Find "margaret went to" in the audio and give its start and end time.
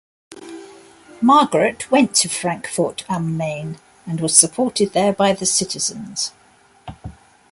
1.21-2.27